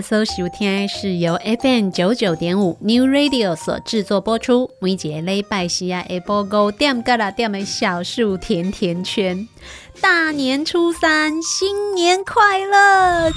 [0.00, 4.70] 今嘛所收听是由 FM 九九点五 New Radio 所制作播出。
[4.80, 9.46] 每节礼拜四啊，下播五点到六点的小树甜甜圈。
[10.00, 13.30] 大年初三，新年快乐！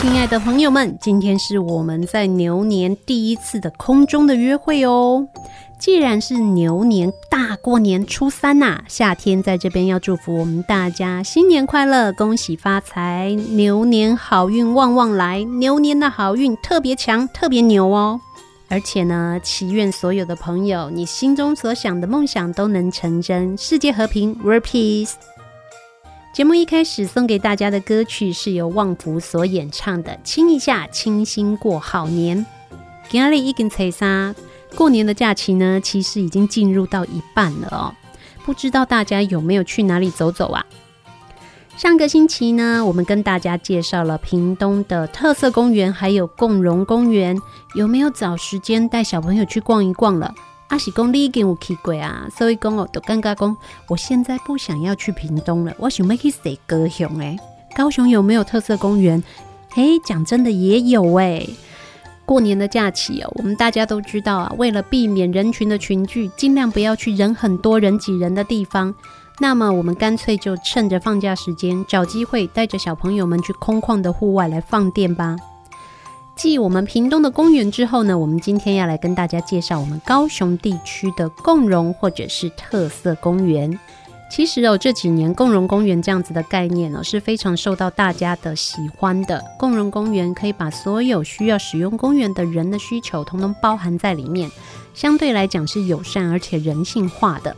[0.00, 5.26] 亲爱的朋友们，今天是我们在牛年第一次的空中的约会哦。
[5.84, 18.18] 既然是牛年大过年初三呐、夏天在这边要祝福我们大家新年快乐，恭喜发财，牛年好运旺旺来，牛年的好运特别强，特别牛哦。
[18.70, 25.12] 而且呢，祈愿所有的朋友，你心中所想的梦想都能成真，世界和平，World Peace。
[26.32, 32.38] 节目一开始送给大家的歌曲是由旺福所演唱的《亲一下，清新过好年》。
[33.10, 34.34] 今日已经初三。
[34.76, 37.94] 过年的假期呢，其实已经进入到一半了哦。
[38.44, 40.64] 不知道大家有没有去哪里走走啊？
[41.76, 47.36] 上个星期呢，我们跟大家介绍了屏东的特色公园，还有共荣公园，
[47.74, 50.34] 有没有找时间带小朋友去逛一逛了？
[50.68, 53.56] 阿喜公你已经有去过啊，所以讲哦，都尴尬讲，
[53.88, 57.36] 我现在不想要去屏东了，我想要去谁高雄哎？
[57.76, 59.22] 高雄有没有特色公园？
[59.70, 61.46] 嘿，讲真的也有哎。
[62.26, 68.94] 过年的假期哦，我们大家都知道啊，为了避免人群的群聚，尽量不要去人很多人挤人的地方。
[69.40, 75.36] 那么，我们干脆就趁着放假时间，找机会带着小朋友们去空旷的户外来放电吧。
[76.36, 83.78] 继我们屏东的公园之后呢，我们今天要来跟大家介绍我们高雄地区的共融或者是特色公园。
[84.34, 89.40] 其实哦，这几年共融公园这样子的概念呢，是非常受到大家的喜欢的。
[89.56, 94.50] 共融公园可以把所有需要使用公园的人的需求，统统包含在里面，
[94.92, 97.54] 相对来讲是友善而且人性化的。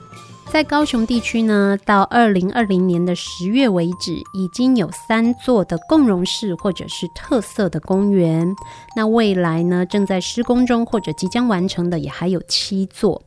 [0.52, 8.54] 在高雄地区呢，到二零二零年的十月为止，已经有三座的共融式或者是特色的公园。
[8.94, 13.22] 那未来呢，正在施工中或者即将完成的也还有七座。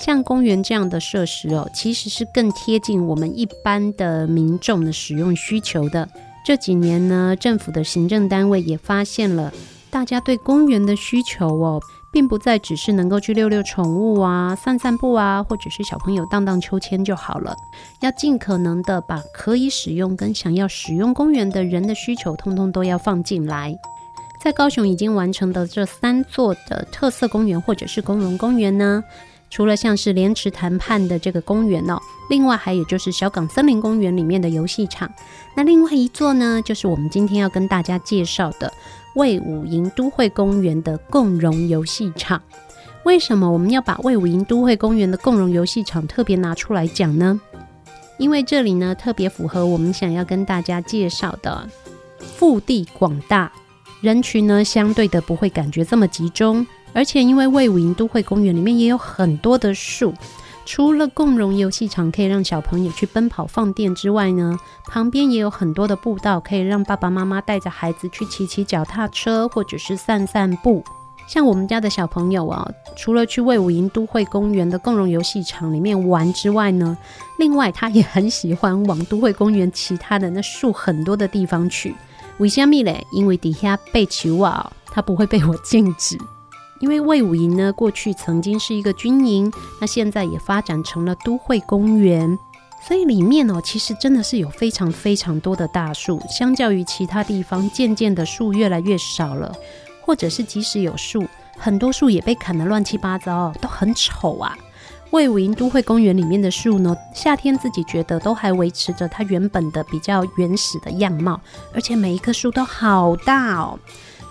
[0.00, 6.08] 像公园这样的设施哦，其实是更贴近我们一般的民众的使用需求的。
[6.44, 9.52] 这几年呢，政府的行政单位也发现了
[9.90, 11.80] 大家对公园的需求哦。
[12.12, 17.54] 并不再只是能够去遛遛宠物啊、散散步啊，或者是小朋友荡荡秋千就好了。
[18.00, 23.72] 要尽可能的把可以使用跟想要使用公园的人的需求，通通都要放进来。
[24.42, 29.04] 在高雄已经完成的这三座的特色公园或者是公融公园呢，
[29.50, 31.98] 除了像是莲池潭畔的这个公园哦，
[32.30, 35.12] 另外还有就是小港森林公园里面的游戏场。
[35.54, 38.72] 那另外一座呢，就是我们今天要跟大家介绍的。
[39.16, 42.40] 魏武营都会公园的共融游戏场，
[43.02, 47.40] 为什么我们要把魏武营都会公园的共融游戏场特别拿出来讲呢？
[48.18, 51.68] 因为这里呢，特别符合我们想要跟大家介绍的
[52.20, 53.50] 腹地广大，
[54.00, 60.12] 人群呢相对的不会感觉这么集中，而且因为魏武营都会公园里面也有很多的树。
[60.66, 64.56] 除了共融游戏场可以让小朋友去奔跑放电之外呢，
[64.86, 70.84] 旁边也有很多的步道可以让爸爸妈妈带着孩子去骑骑脚踏车或者是散散步。
[71.26, 76.96] 像我们家的小朋友啊，除了去魏武营都会公园的共融游戏场里面玩之外呢，
[77.38, 81.94] 另外他也很喜欢往都会公园其他的那树很多的地方去。
[82.38, 83.04] 为什么嘞？
[83.12, 86.18] 因为底下被球啊，他不会被我禁止。
[86.80, 92.38] 因为魏武营呢，过去曾经是一个军营，那现在也发展成了都会公园，
[92.82, 99.54] 所以里面哦，其实真的是有非常非常多的大树，相较于其他地方，渐渐的树越来越少了，
[100.00, 101.24] 或者是即使有树，
[101.58, 104.56] 很多树也被砍得乱七八糟，都很丑啊。
[105.10, 111.38] 魏武营都会公园里面的树呢，夏天自己觉得都还维持着它原本的比较原始的样貌，
[111.74, 113.78] 而且每一棵树都好大哦。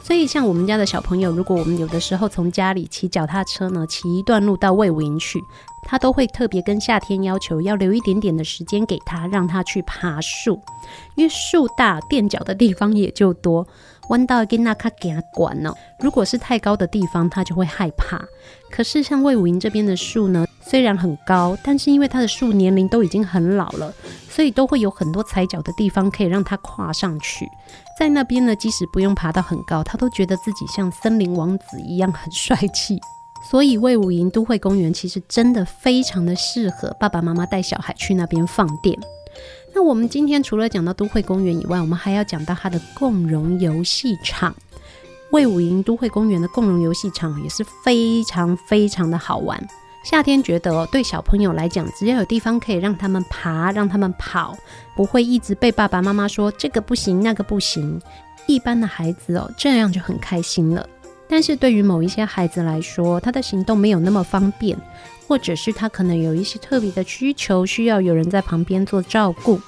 [0.10, 5.40] 所以，像我们家的小朋友，如果我们有的时候从家里骑脚踏车呢，骑一段路到魏武营去，
[5.84, 10.60] 他都会特别跟夏天要求要留一点点的时间给他，让他去爬树，
[11.16, 13.68] 因为树大垫脚的地方也就多。
[14.10, 18.20] 弯道跟那卡给他管哦，如果是太高的地方，他就会害怕。
[18.72, 23.94] 可是像魏武营这边的树呢，虽然很高，但是因为它的树年龄都已经很老了，
[24.28, 27.48] 所以都会有很多踩脚的地方可以让他跨上去。
[28.00, 32.98] 在那边呢，即使不用爬到很高，他都觉得自己像森林王子一样很帅气。
[33.52, 38.98] 所以魏武营都会公园其实真的非常的适合爸爸妈妈带小孩去那边放电。
[39.76, 44.56] 那我们今天除了讲到都会公园以外，我们还要讲到它的共融游戏场。
[45.32, 49.62] 魏武营都会公园的共融游戏场也是非常非常的好玩。
[50.10, 54.58] 夏天觉得，对小朋友来讲，只要有地方可以让他们爬、让他们跑，
[54.96, 58.02] 不会一直被爸爸妈妈说这个不行、那个不行。
[58.48, 60.84] 一般的孩子哦，这样就很开心了。
[61.28, 64.76] 但是对于某一些孩子来说，他的行动没有那么方便。
[65.28, 69.62] 或者是他可能有一些特别的需求，需要有人在旁边做照顾。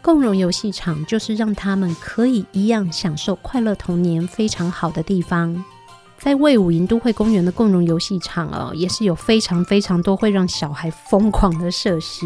[0.00, 5.62] 共融游戏场就是让他们可以一样享受快乐童年非常好的地方。
[6.22, 12.24] 在魏武营都会公园的共融游戏场哦，也是有非常非常多会让小孩疯狂的设施，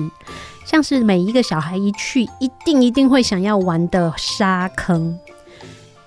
[0.66, 5.18] 像是每一个小孩一去，一定一定会想要玩的沙坑。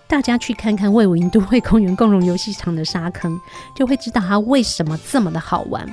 [0.05, 3.41] 大家去看看魏武营都会公园共融游戏场的沙坑，
[3.75, 5.83] 就会知道它为什么这么的好玩。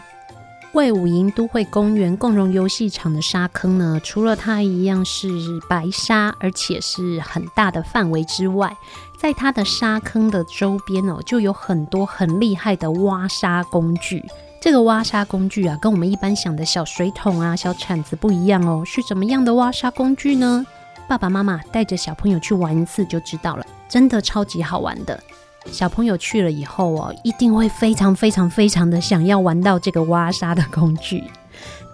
[0.72, 5.30] 魏武营都会公园共融游戏场的沙坑呢，除了它一样是
[5.70, 8.76] 白沙，而且是很大的范围之外，
[9.20, 14.24] 在它的沙坑的周边哦，就有很多很厉害的挖沙工具。
[14.60, 20.66] 这个挖沙工具啊，跟我们一般想的小水桶啊、小铲子不一样哦，是怎么样的挖沙工具呢？
[21.08, 25.22] 爸爸妈妈带着小朋友去玩一次就知道了，真的超级好玩的。
[25.70, 31.22] 小朋友去了以后哦，一定会非常非常非常的想要玩到这个挖沙的工具。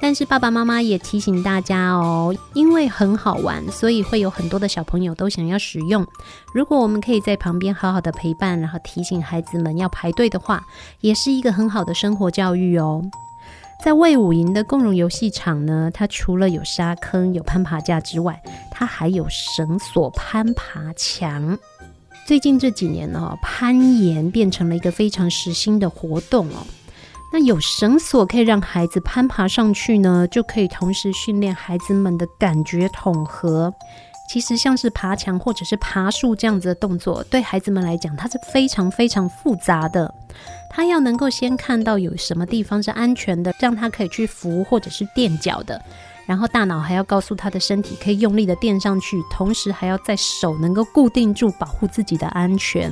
[0.02, 6.04] 但是爸爸妈妈也提醒大家哦，因为很好玩，所以会有很多的小朋友都想要使用。
[6.52, 10.60] 如果我们可以在旁边好好的陪伴，然后提醒孩子们要排队的话，
[11.02, 13.00] 也是一个很好的生活教育哦。
[13.84, 18.42] 在魏武营的共融游戏场呢，它除了有沙坑、有攀爬架之外，
[18.72, 21.56] 它还有绳索攀爬墙。
[22.26, 26.66] 最近这几年哦，攀岩变成了一个非常时兴的活动哦。
[27.32, 33.72] 那有绳索可以让孩子攀爬上去呢，就可以同时训练孩子们的感觉统合。
[34.28, 40.14] 其实像是爬墙或者是爬树这样子的动作，对孩子们来讲，它是非常非常复杂的。
[40.70, 45.82] 他要能够先看到有什么地方是安全的，让他可以去扶或者是垫脚的。
[46.24, 52.90] 然后大脑还要告诉他的身体可以用力的垫上去，同时还要在手能够固定住，保护自己的安全。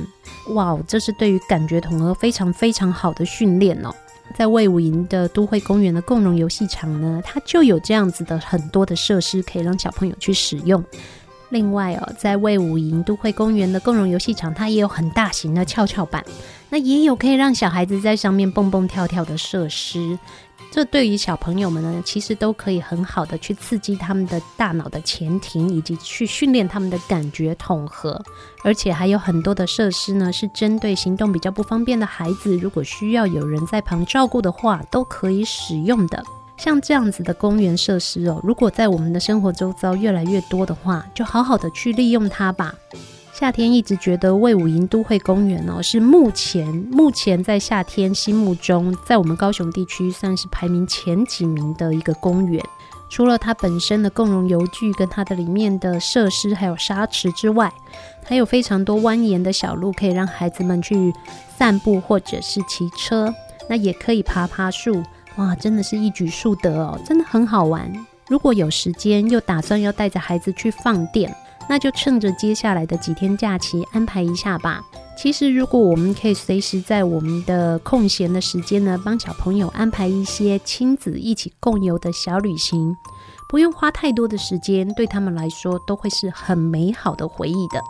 [0.49, 3.91] 哇，这是对于感觉统合非常非常好的训练哦。
[4.31, 10.83] 在魏武营的都会公园的共融游戏场呢，它就有这样子的很多的设施可以让小朋友去使用。
[11.49, 16.23] 另外哦，在魏武营都会公园的共融游戏场，它也有很大型的跷跷板，
[16.69, 20.17] 那也有可以让小孩子在上面蹦蹦跳跳的设施。
[20.71, 28.23] 这对于小朋友们呢，其实都可以很好的去刺激他们的大脑的前庭，以及去训练他们的感觉统合。
[28.63, 36.23] 而且还有很多的设施呢，是针对行动比较不方便的孩子，如果需要有人在旁照顾的话，都可以使用的。
[36.55, 42.73] 像这样子的公园设施哦，如果在我们的生活周遭越来越多的话，就好好的去利用它吧。
[43.41, 52.63] 夏天一直觉得魏武营都会公园哦，是目前目前在夏天心目中，在我们高雄地区算是排名前几名的一个公园。
[53.09, 57.73] 除了它本身的共融游具跟它的里面的设施，还有沙池之外，
[58.23, 61.11] 还有非常多蜿蜒的小路，可以让孩子们去
[61.57, 63.33] 散步或者是骑车。
[63.67, 65.01] 那也可以爬爬树，
[65.37, 67.91] 哇，真的是一举数得哦，真的很好玩。
[68.27, 71.35] 如果有时间，又打算要带着孩子去放电。
[71.71, 74.83] 那就趁着接下来的几天假期安排一下吧。
[75.17, 82.93] 其实，如果我们可以随时在我们的空闲的时间呢，帮小朋友安排一些亲子一起共游的小旅行，
[83.47, 87.81] 不用花太多的时间，对他们来说都会是很美好的回忆的。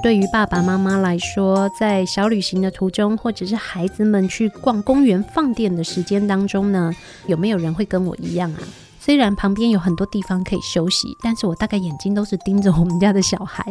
[0.00, 6.92] 对于爸爸妈妈来说，在小旅行的途中，或者是孩子们去逛公园放电的时间当中呢，
[7.26, 8.60] 有没有人会跟我一样啊？
[9.00, 13.64] 虽然旁边有很多地方可以休息，但是我大概眼睛都是盯着我们家的小孩。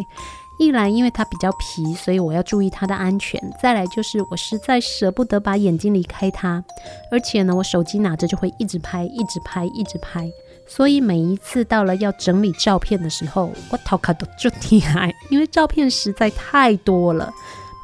[0.60, 6.64] 一来因为他比较皮，所以我要注意他的安全；再来就是我实在舍不得把眼睛离开他，
[7.12, 10.30] 而且呢，我手机拿着就会一直拍，一直拍，一直拍。
[10.68, 17.32] 所以每一次到了要整理照片的时候，我头壳都就厉害，因为照片实在太多了，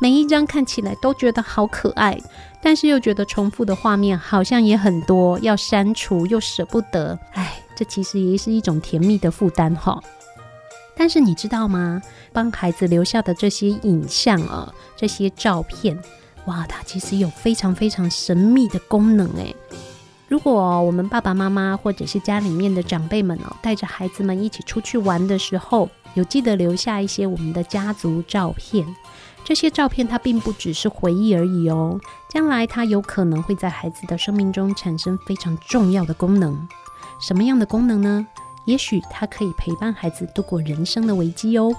[0.02, 2.20] 每一张看起来都觉得好可爱，
[2.62, 10.04] 但是又觉得重复的画面好像也很多，要删除又舍不得，哎，这其实也是一种甜蜜的负担哈。
[10.96, 12.02] 但是你知道吗？
[12.32, 15.98] 帮孩子留下的这些影像啊，这些照片，
[16.46, 19.56] 哇，它其实有非常非常神秘的功能诶。
[20.34, 28.84] 如果我们爸爸妈妈或者是家里面的长辈们哦，带着孩子们一起出去玩的时候，有记得留下一些我们的家族照片。
[29.44, 32.00] 这些照片它并不只是回忆而已哦，
[32.32, 36.68] 将来它有可能会在孩子的生命中产生非常重要的功能。
[37.22, 38.26] 什么样的功能呢？
[38.66, 41.72] 也许它可以陪伴孩子度过人生的危机哦。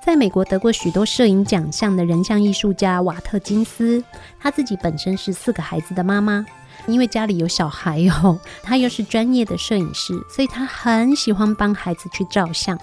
[0.00, 4.04] 在美国得过许多摄影奖项的人像艺术家瓦特金斯，
[4.38, 6.46] 她自己本身是四个孩子的妈妈。
[6.86, 12.78] 因为家里有小孩哦，他又是专业的摄影师，所以他很喜欢帮孩子去照相。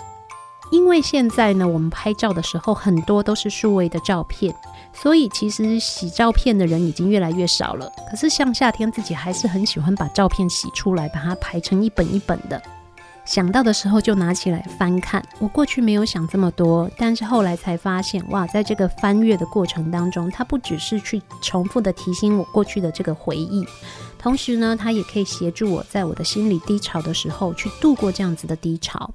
[0.71, 4.53] 因为现在呢，我们拍照的时候很多都是数位的照片，
[4.93, 7.91] 所以其实洗照片的人已经越来越少了。
[8.09, 12.61] 可是像夏天自己还是很喜欢把照片洗出来，把它排成一本一本的。
[13.29, 15.23] 想到的时候就拿起来翻看。
[15.37, 23.63] 我过去没有想这么多，但是后来才发现，哇，在这个翻阅的过程当中，它不只是去重复的提醒我过去的这个回忆，
[24.17, 29.11] 同时呢，它也可以协助我在我的心里低潮的时候去度过这样子的低潮。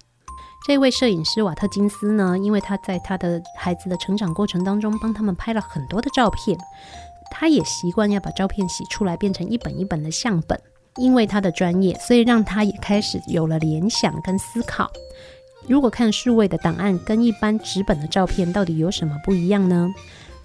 [0.64, 6.56] 这位摄影师瓦特金斯呢，因为他在他的孩子的成长过程当中帮他们拍了很多的照片，
[7.32, 10.56] 他也习惯要把照片洗出来变成一本一本的相本。
[10.98, 14.90] 因为他的专业，所以让他也开始有了联想跟思考。
[15.66, 19.88] 如果看数位的档案跟一般纸本的照片到底有什么不一样呢？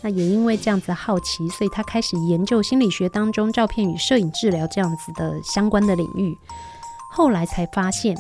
[0.02, 6.34] 那也因为这样子好奇，所以他开始研究心理学当中照片与摄影治疗这样子的相关的领域。
[7.12, 8.16] 后来才发现，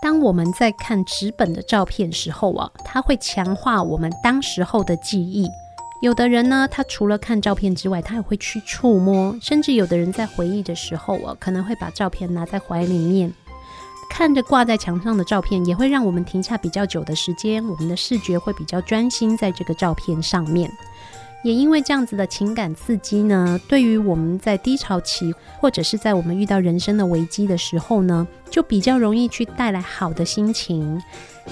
[0.00, 5.48] 当我们在看纸本的照片时候啊，它会强化我们当时候的记忆。
[6.04, 13.32] 有的人呢，他除了看照片之外，他也会去触摸，甚至有的人在回忆的时候啊，可能会把照片拿在怀里面，
[14.10, 20.70] 看着挂在墙上的照片，也会让我们停下比较久的时间，我们的视觉会比较专心在这个照片上面。
[21.42, 31.02] 也因为这样子的情感刺激呢，对于我们在低潮期，或者是在我们遇到人生的危机的时候呢，就比较容易去带来好的心情。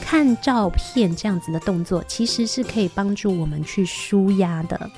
[0.01, 4.91] 看照片这样子的动作，其实是可以帮助我们去舒压的。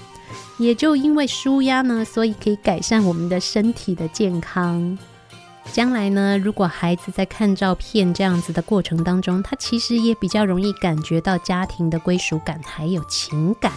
[0.59, 4.97] 也就因为舒压呢，所以可以改善我们的身体的健康。
[5.73, 13.73] 将来呢，如果孩子在看照片这样子的过程当中，他其实也比较容易感觉到家庭的归属感还有情感。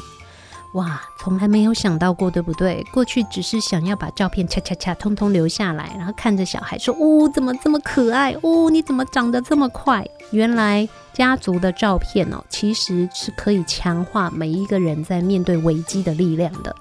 [0.77, 2.86] 哇，从来没有想到过，对不对？
[2.93, 8.34] 过去只是想要把照片恰恰恰通通留下来，然后看着小孩说：“哦，怎么这么可爱？
[8.43, 16.75] 哦，你怎么长得这么快？”原来家族的照片哦，其实是可以强化每一个人在面对危机的力量的。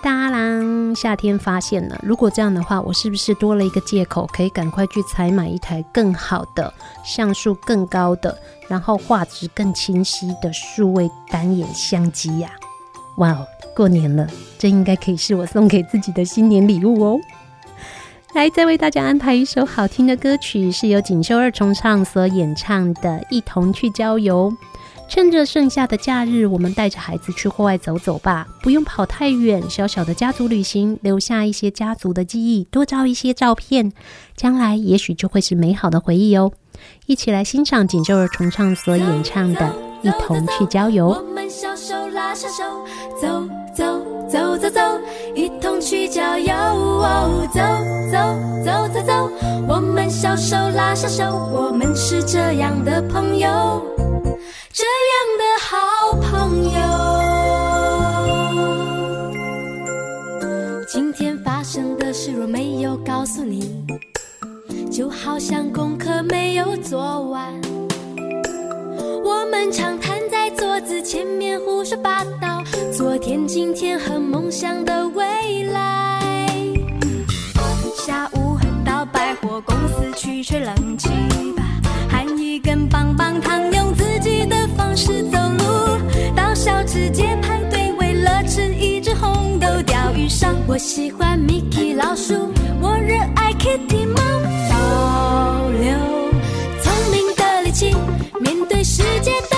[0.00, 6.72] 大郎夏天发现了，如果这样的话，我是不是多了一个借口，可以赶快去采买一台更好的、
[7.04, 12.50] 像素更高的，然后画质更清晰的数位单眼相机呀？
[13.18, 14.26] 哇哦，过年了，
[14.58, 17.20] 这应该可以是我送给自己的新年礼物哦！
[18.34, 24.50] 来，再为大家安排一首好听的歌曲，是由锦绣二重唱所演唱的《一同去郊游》。
[25.08, 29.62] 趁着剩下的假日，我们带着孩子去户外走走吧，不用跑太远。
[29.70, 33.90] 小小的家族旅行，留下一些家族的记忆，多照一些照片，
[34.36, 36.52] 将来也许就会是美好的回忆哦。
[37.06, 39.60] 一起来欣赏锦绣儿重唱所演唱的
[40.02, 41.06] 《一同去郊游》。
[41.16, 42.64] 我们小手拉小手，
[43.20, 43.42] 走
[43.74, 43.84] 走
[44.28, 44.80] 走走走，
[45.34, 46.54] 一同去郊游。
[47.52, 47.60] 走
[48.12, 48.18] 走
[48.64, 49.30] 走走走，
[49.68, 53.48] 我们小手拉小手，我们是这样的朋友。
[54.72, 56.78] 这样的好朋友，
[60.86, 63.84] 今天发生的事若没有告诉你，
[64.90, 67.52] 就好像功课没有做完。
[69.28, 76.48] 我们常瘫在桌子前面胡说八道，昨天、今天和梦想的未来。
[77.94, 78.56] 下午
[78.86, 81.10] 到百货公司去吹冷气
[81.54, 81.62] 吧，
[82.08, 84.56] 含一根棒棒糖，用自己的。
[84.74, 90.48] 方式走路到小吃街排队，为了吃一只红豆鲷鱼烧。
[90.66, 92.32] 我喜欢 Mickey 老鼠，
[92.80, 94.22] 我热爱 Kitty 猫。
[94.70, 95.90] 保留
[96.82, 97.94] 聪明的力气，
[98.40, 98.67] 面对
[98.98, 99.57] 世界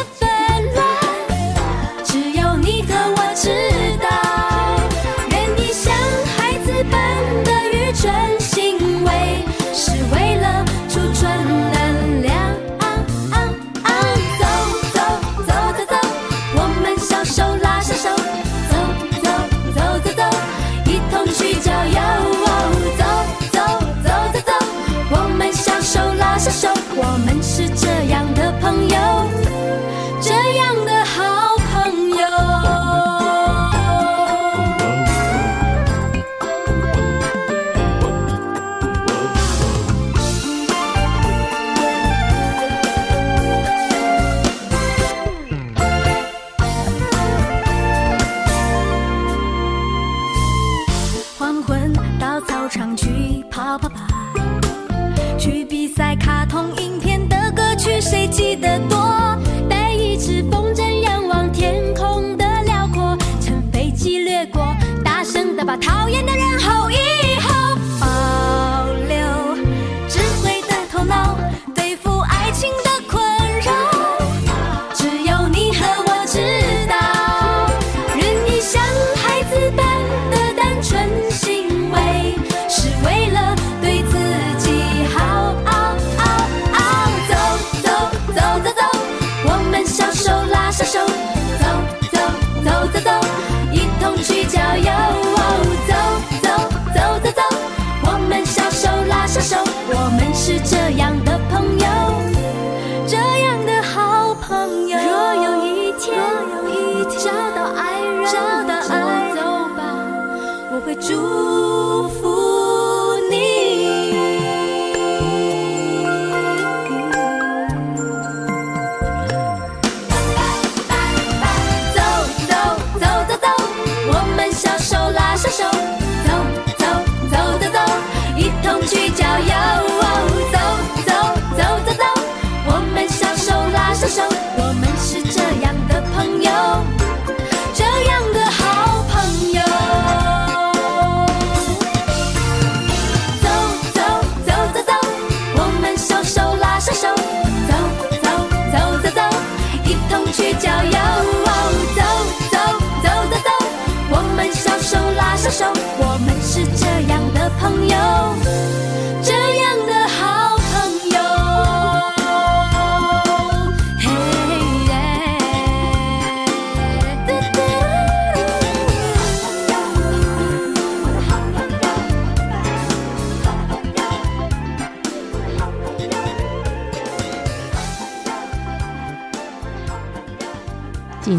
[55.96, 58.99] 在卡通影片的歌曲，谁记得多？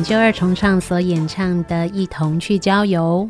[0.01, 3.29] 锦绣二重唱所演唱的《一同去郊游》。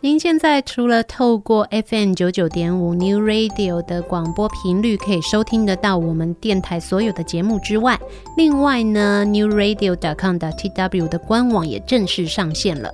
[0.00, 7.98] 您现在除了透过 FM 九九点五 New Radio 的广播频率可以收听得到我们电台所有的节目之外，
[8.36, 12.88] 另外呢，New Radio dot com dot tw 的官网也正式上线了。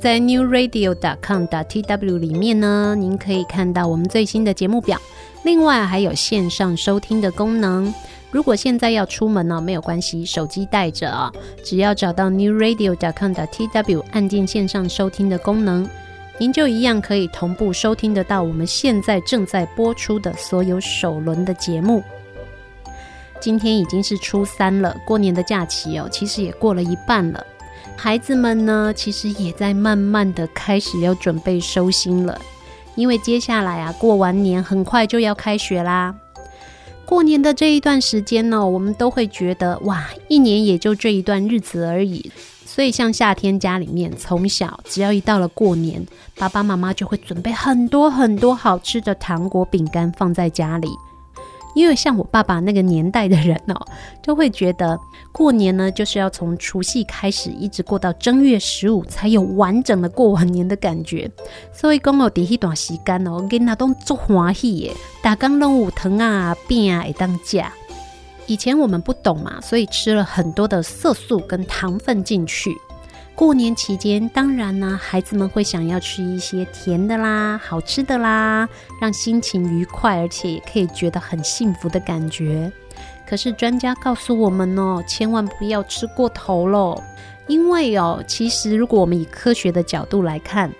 [0.00, 5.00] 在 New Radio dot com dot tw 里面呢，您可以看到我们最新的节目表，
[5.42, 7.92] 另外还有线上收听的功能。
[8.34, 15.88] 如果现在要出门呢，没有关系，手机带着啊，只要找到 new radio dot com 的 tw 按键线上收听的功能。
[16.36, 22.02] 您就一样可以同步收听得到我们现在正在播出的所有首轮的节目。
[23.38, 27.46] 今天已经是初三了，过年的假期哦，其实也过了一半了。
[27.96, 32.36] 孩子们呢，其实也在慢慢的开始要准备收心了，
[32.96, 36.12] 因为接下来啊，过完年很快就要开学啦。
[37.06, 42.30] 过年的这一段时间呢，我们都会觉得哇，一年也就这一段日子而已。
[42.66, 46.04] 所以，像夏天家里面，从小只要一到了过年，
[46.36, 50.88] 爸爸妈妈就会准备很多很多好吃的糖果、饼干放在家里。
[51.76, 53.86] 因为像我爸爸那个年代的人哦，
[54.22, 54.98] 就会觉得
[55.36, 61.28] 过年呢，就是要从除夕开始，一直过到正月十五，才有完整的过完年的感觉。
[61.72, 67.60] 所以讲哦，第一段时间哦，囡仔都足欢喜耶，大家拢有糖啊、饼啊会当吃。
[68.46, 72.70] 以前我们不懂嘛，所以吃了很多的色素跟糖分进去。
[73.34, 78.68] 过年期间，当然呢，孩子们会想要吃一些甜的啦、好吃的啦，
[79.00, 82.70] 让心情愉快，而且也可以觉得很幸福的感觉。
[83.28, 87.02] 可是专家告诉我们哦，千万不要吃过头喽，
[87.46, 90.70] 因为哦，其实如果我们以科学的角度来看，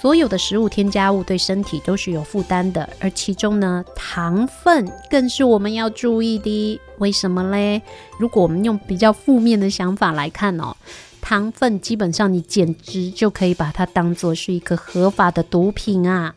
[0.00, 6.78] 所有的食物添加物对身体都是有负担的，而其中呢，糖分更是我们要注意的。
[6.98, 7.80] 为什么嘞？
[8.18, 10.76] 如果我们用比较负面的想法来看哦，
[11.22, 16.34] 糖分基本上你简直就可以把它当做是一个合法的毒品啊。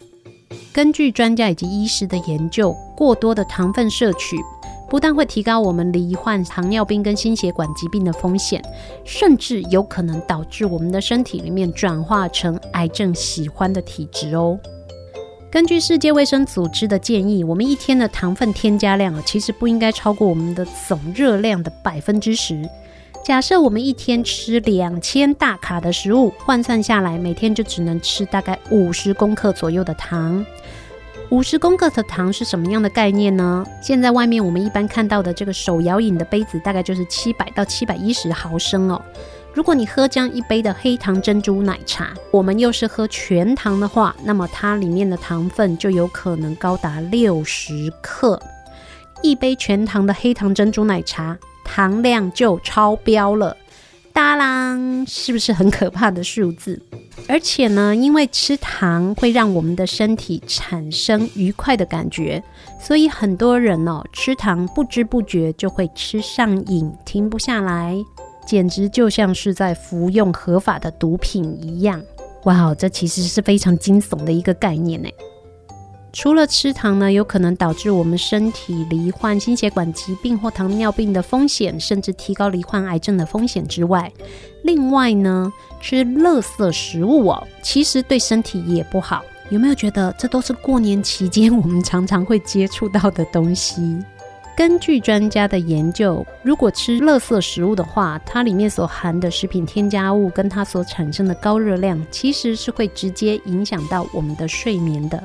[0.72, 4.38] 根据专家以及医师的研究，过多的糖分摄取，
[4.90, 8.62] 不但会提高我们罹患糖尿病跟心血管疾病的风险，
[9.04, 14.58] 甚至有可能导致我们的身体里面转化成癌症喜欢的体质哦。
[15.50, 22.70] 根据世界卫生组织的建议，我们一天的糖分添加量啊其实不应该超过我们的总热量的百分之十。
[23.26, 30.46] 假设我们一天吃两千大卡的食物，换算下来，每天就只能吃大概五十公克左右的糖。
[31.30, 33.66] 五十公克的糖是什么样的概念呢？
[33.82, 39.02] 现在外面我们一般看到的这个手摇饮的杯子，大概就是七百到七百一十毫升哦。
[39.54, 48.42] 如果你喝这样一杯的黑糖珍珠奶茶，我们又是喝全糖的话，那么它里面的糖分就有可能高达六十克。
[49.22, 53.58] 一杯全糖的黑糖珍珠奶茶，糖量就超标了。
[54.18, 56.82] 当然，是不是很可怕的数字？
[57.30, 62.44] 而且呢，因为吃糖会让我们的身体产生愉快的感觉，
[62.82, 67.96] 所以很多人哦，吃糖不知不觉就会吃上瘾，停不下来，
[68.44, 72.02] 简直就像是在服用合法的毒品一样。
[72.46, 75.08] 哇，这其实是非常惊悚的一个概念呢。
[76.18, 84.12] 除了吃糖呢，有可能导致我们身体罹患心血管疾病或糖尿病的风险，甚至提高罹患癌症的风险之外，
[84.64, 89.24] 另外呢，吃垃圾食物哦，其实对身体也不好。
[89.52, 94.04] 有没有觉得这都是过年期间我们常常会接触到的东西？
[94.56, 105.24] 根据专家的研究，如果吃垃圾食物的话，它里面所含的食品添加物跟它所产生的高热量，其实是会直接影响到我们的睡眠的。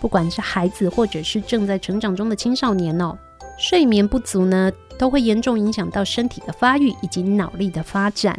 [0.00, 3.16] 不管是孩子或者是正在成长中的青少年哦，
[3.58, 8.36] 睡眠不足呢，都会严重影响到身体的发育以及脑力的发展。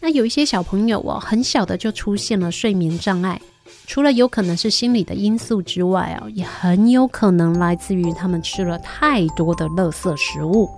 [0.00, 3.40] 那有一些小朋友哦，很小的就出现了睡眠障碍，
[3.86, 10.68] 除了有可能是心理的因素之外哦，也很有可能来自于他们吃了太多的垃圾食物。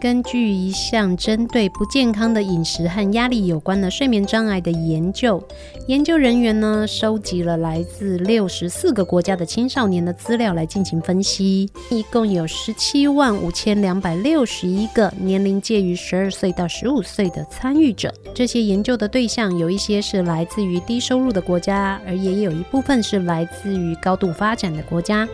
[0.00, 5.42] 根据一项针对不健康的饮食和压力有关的睡眠障碍的研究，
[5.88, 18.10] 研究人员呢，收集了来自六十四个国家的青少年的资料来进行分析，一共有十七万五千两百六十一个年龄介于十二岁到十五岁的参与者。
[18.34, 25.28] 这些研究的对象有一些是来自于低收入的国家，而也有一部分是来自于高度发展的国家。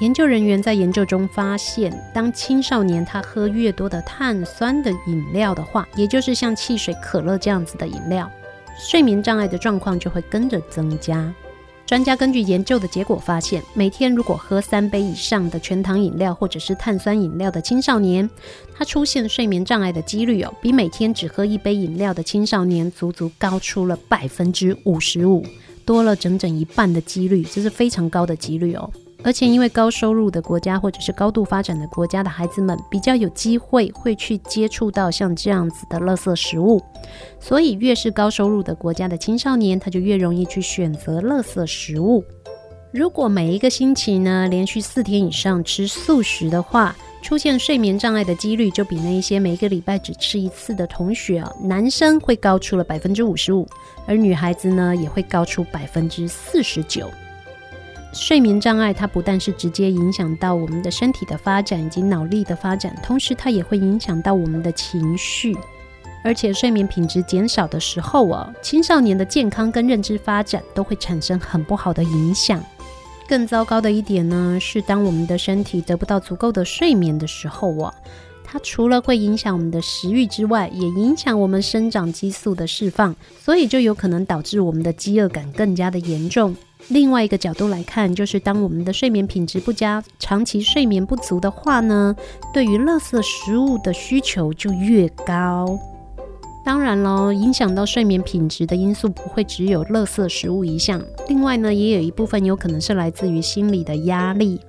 [0.00, 8.30] 研究人员在研究中发现，当青少年他喝越多的碳酸的饮料的话，也就是像汽水、可乐这样子的饮料，
[8.78, 11.32] 睡眠障碍的状况就会跟着增加。
[11.86, 18.28] 专家根据研究的结果发现，每天如果喝三杯以上的全糖饮料或者是碳酸饮料的青少年，
[18.76, 25.42] 他出现睡眠障碍的几率哦，比每天只喝一杯饮料的青少年足足高出了百分之五十五，
[25.86, 28.90] 多了整整一半的几率，这是非常高的几率哦。
[29.26, 36.80] 而且，因为高收入的国家或者是高度发展的国家的孩子们比较有机会会去接触到像这样子的垃圾食物，
[37.40, 42.24] 所以越是高收入的国家的青少年，他就越容易去选择垃圾食物。
[42.92, 53.66] 如果每一个星期呢，连续四天以上吃素食的话，出现睡眠障碍的几率就比那一些每个礼拜只吃一次的同学啊，男生会高出了百分之五十五，
[54.06, 57.10] 而女孩子呢也会高出百分之四十九。
[58.16, 65.56] 睡眠障碍，它不但是直接影响到我们的身体的发展以及脑力的发展，同时它也会影响到我们的情绪。
[66.24, 72.60] 而且睡眠品质减少的时候啊，青少年的健康跟认知发展都会产生很不好的影响。
[73.28, 77.94] 更糟糕的一点呢，是当我们的身体得不到足够的睡眠的时候啊，
[78.48, 86.54] 它除了会影响我们的食欲之外，也影响我们生长激素的释放，所以就有可能导致我们的饥饿感更加的严重。
[86.88, 92.14] 另外一个角度来看，就是当我们的睡眠品质不佳、长期睡眠不足的话呢，
[92.54, 95.76] 对于垃圾食物的需求就越高。
[96.64, 104.60] 当然喽，影响到睡眠品质的因素不会只有垃圾食物一项，另外呢，也有一部分有可能是来自于心理的压力。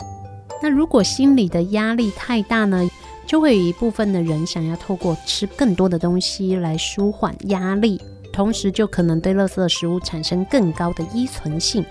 [0.61, 2.89] 那如果心理的压力太大呢，
[3.27, 8.01] 就会有一部分的人想要透过吃更多的东西来舒缓压力。
[8.31, 11.83] 同时，就可能对垃圾食物产生更高的依存性，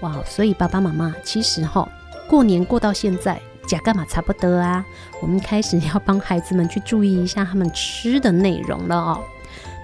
[0.00, 0.16] 哇！
[0.24, 1.86] 所以爸爸妈妈其实哈，
[2.26, 4.82] 过年过到现在，假干嘛差不多啊？
[5.20, 9.20] 我们开始要帮孩子们去注意一下他们吃的内容了哦。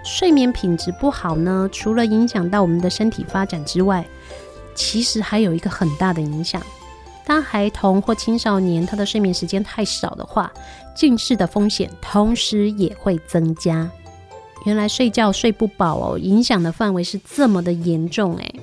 [0.03, 4.03] 睡眠品质不好呢，除了影响到我们的身体发展之外，
[4.75, 6.62] 其实还有一个很大的影响。
[7.27, 10.51] 当孩童或青少年他的睡眠时间太少的话，
[10.95, 13.91] 近视的风险同时也会增加。
[14.65, 18.55] 原来睡觉睡不饱哦，影响的范围是这么的严重诶。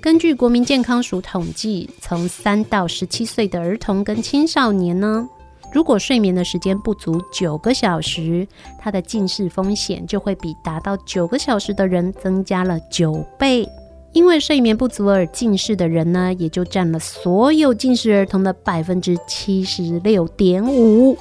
[0.00, 5.28] 根据国民健康署统计，从三到十七岁的儿童跟青少年呢，
[5.72, 8.46] 如果睡眠的时间不足九个小时，
[8.78, 13.68] 他的近视风险就会比达到九个小时的人增加了九倍。
[14.12, 21.16] 因为睡眠不足而近视的人呢，也就占了所有近视儿童的百分之七十六点五。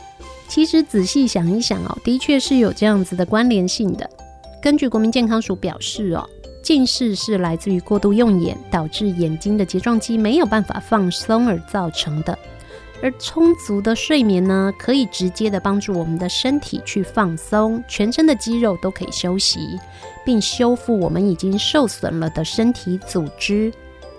[0.48, 4.10] 其实仔细想一想哦，的确是有这样子的关联性的。
[4.62, 6.26] 根据国民健康署表示哦，
[6.64, 12.38] 近视是来自于过度用眼，导致眼睛的睫状肌没有办法放松而造成的。
[13.02, 19.80] 而充足的睡眠呢，可以直接的帮助我们的身体去放松，全身的肌肉都可以休息，
[20.26, 23.72] 并修复我们已经受损了的身体组织。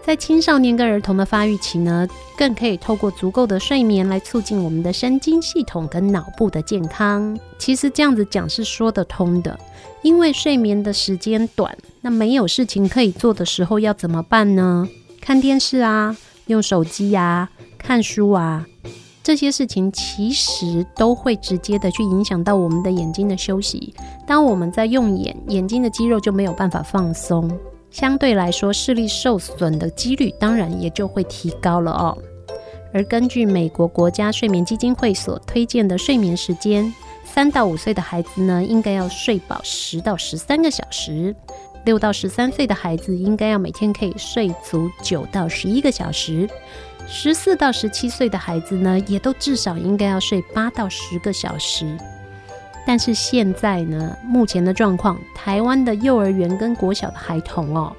[0.05, 7.39] 在青少年跟儿童的发育期呢，更可以透过足够的睡眠来促进我们的神经系统跟脑部的健康。
[7.59, 9.59] 其实这样子讲是说得通的，
[10.01, 14.89] 因为睡眠的时间短，那没有事情可以做的时候要怎么办呢？
[15.21, 18.67] 看电视啊，用手机啊，看书啊，
[19.23, 23.95] 这些事情其实都会直接的去影响到我们的眼睛的休息。
[24.27, 27.51] 当我们在用眼，眼睛的肌肉就没有办法放松。
[27.91, 32.19] 相对来说，视力受损的几率当然也就会提高了哦。
[32.93, 36.93] 而根据美国国家睡眠基金会所推荐的睡眠时间，
[37.25, 41.35] 三到五岁的孩子呢，应该要睡饱十到十三个小时；
[41.85, 46.47] 六到十三岁的孩子应该要每天可以睡足九到十一个小时；
[47.11, 51.97] 十四到十七岁的孩子呢，也都至少应该要睡八到十个小时。
[52.87, 57.97] 但是现在呢，目前的状况，台湾的幼儿园跟国小的孩童哦，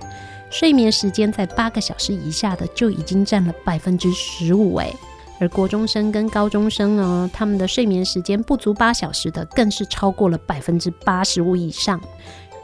[0.52, 4.96] 睡眠时间在八个小时以下的就已经占了百分之十五诶，
[5.40, 12.00] 而国中生跟高中生呢，他们的睡眠时间不足八小时的，更是超过了百分之八十五以上，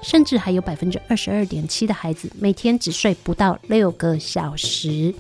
[0.01, 5.13] 甚至还有百分之二十二点七的孩子每天只睡不到六个小时。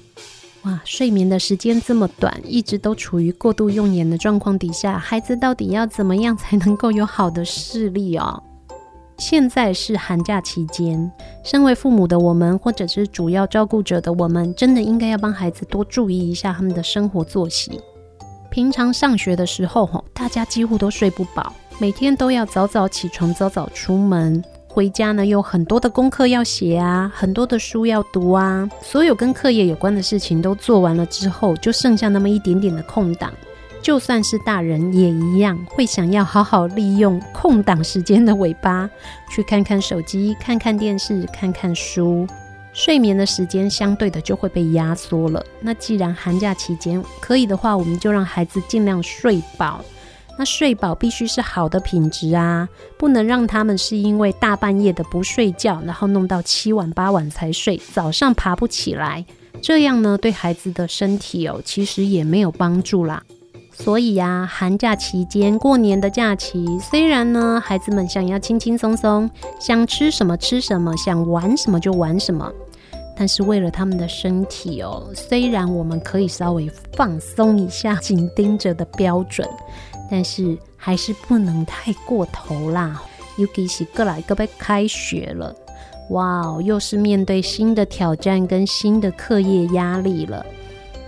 [0.65, 8.41] 哇，睡眠的时间这么短，一直都处于过度用眼的状况底下，孩子到底要怎么样才能够有好的视力哦？
[9.19, 11.11] 现在是寒假期间，
[11.43, 17.79] 身为父母的我们，或者是主要照顾者的我们，真的应该要帮孩子多注意一下他们的生活作息。
[18.49, 24.43] 平常上学的时候，大家几乎都睡不饱，每天都要早早起床，早早出门。
[24.75, 33.31] 回家呢，有很多的功课要写啊，很多的书要读啊，所有跟课业有关的事情都做完了之后，就剩下那么一点点的空档。
[33.81, 38.89] 就算是大人也一样，会想要好好利用空档时间的尾巴，
[39.29, 42.27] 去看看手机、看看电视、看看书。
[42.73, 45.41] 睡眠的时间相对的就会被压缩了。
[45.61, 49.79] 那既然寒假期间可以的话，我们就让孩子尽量睡饱。
[50.37, 52.67] 那睡饱必须是好的品质啊，
[52.97, 59.25] 不能让他们是因为大半夜的不睡觉，然后弄到七晚八晚才睡，早上爬不起来。
[59.61, 63.23] 这样呢，对孩子的身体哦，其实也没有帮助啦。
[63.71, 72.51] 所以呀，寒假期间、过年的假期，虽然呢，孩子们想要轻轻松松，想吃什么吃什么，想玩什么就玩什么，
[73.17, 79.47] 但是为了他们的身体哦，虽然我们可以稍微放松一下紧盯着的标准。
[80.09, 83.01] 但是还是不能太过头啦，
[83.37, 85.55] 尤其是过来个被开学了，
[86.11, 90.45] 哇哦，又是面对新的挑战跟新的课业压力了。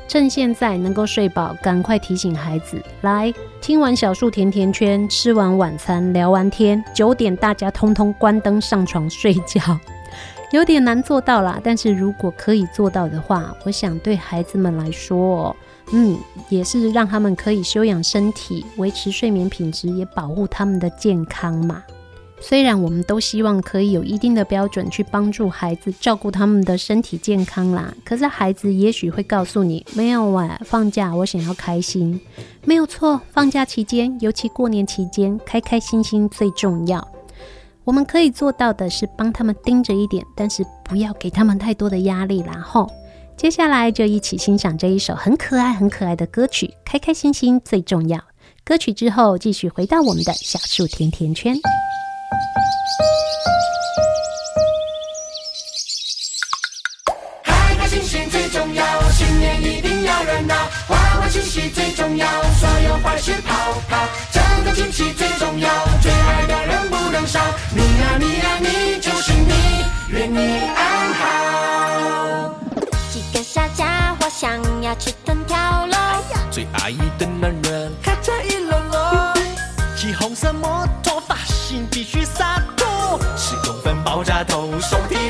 [0.07, 9.61] 趁现在能够睡饱，赶快提醒孩子来听完小树甜甜圈，吃完晚餐，聊完天，九点大家通通关灯上床睡觉。
[10.51, 15.53] 有点难做到啦，但是如果可以做到的话，我想对孩子们来说。
[15.91, 16.17] 嗯，
[16.49, 21.83] 也是让他们可以休养身体，维持睡眠品质，也保护他们的健康嘛。
[22.39, 32.19] 虽然我们都希望可以有一定的标准去帮助孩子照顾他们的身体健康啦，可是孩子也许会告诉你，没有啊，放假我想要开心，
[32.63, 37.05] 没有错，放假期间，尤其过年期间，开开心心最重要。
[37.83, 42.87] 我们可以做到的是帮他们盯着一点，但是不要给他们太多的压力啦，吼。
[43.37, 48.19] 接下来就一起欣赏这一首很可爱、很可爱的歌曲，开开心心最重要。
[48.65, 51.55] 歌曲之后，继续回到我们的小树甜甜圈。
[57.43, 60.55] 开开心心最重要，新年一定要热闹，
[60.87, 65.69] 欢欢喜喜最重要，所有坏事跑跑，整个亲戚最重要，
[66.01, 67.39] 最爱的人不能少，
[67.71, 69.53] 你呀你呀你就是你，
[70.09, 70.39] 愿你
[70.75, 71.36] 安好。
[74.29, 75.97] 想要吃顿跳楼，
[76.51, 77.91] 最爱的男人。
[78.03, 79.33] 开车一楼楼，
[79.95, 85.26] 骑红色摩托，发型必须洒脱，吃公分爆炸头，手提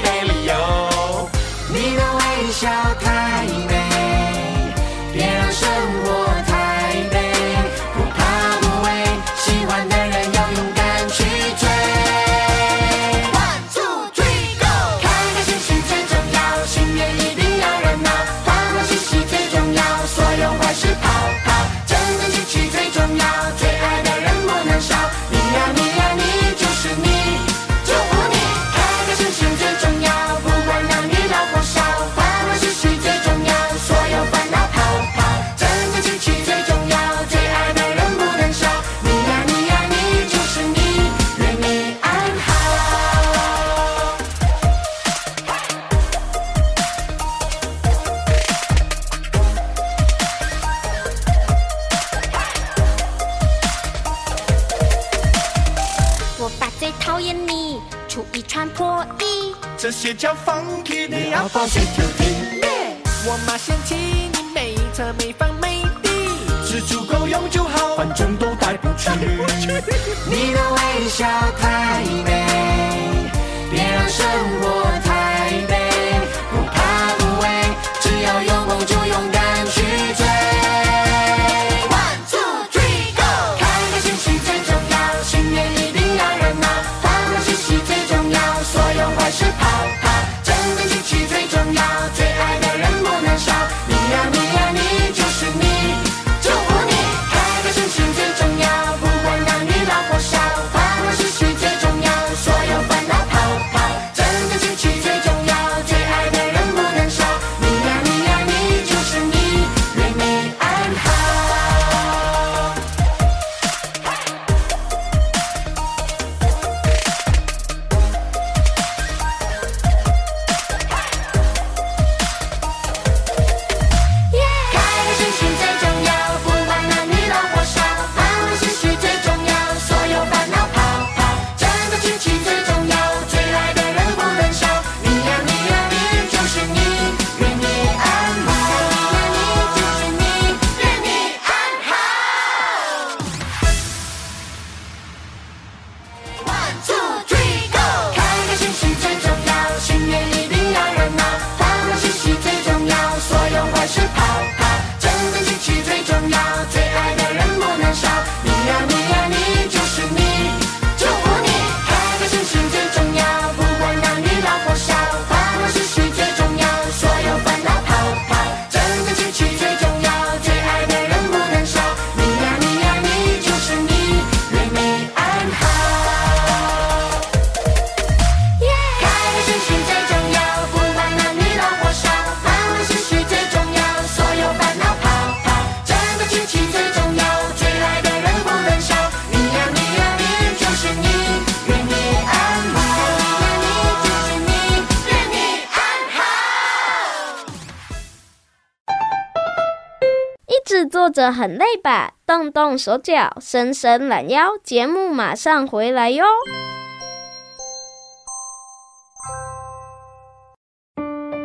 [201.32, 202.14] 很累吧？
[202.26, 206.26] 动动手脚，伸伸懒腰，节目马上回来哟！